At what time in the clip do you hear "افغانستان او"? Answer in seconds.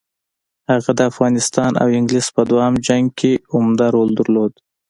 1.11-1.87